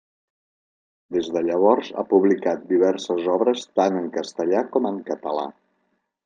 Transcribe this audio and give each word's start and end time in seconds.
Des 1.17 1.27
de 1.35 1.43
llavors 1.47 1.91
ha 2.01 2.05
publicat 2.13 2.63
diverses 2.71 3.29
obres 3.35 3.67
tant 3.81 4.01
en 4.01 4.09
castellà 4.17 4.65
com 4.75 4.91
en 4.95 4.99
català. 5.13 5.47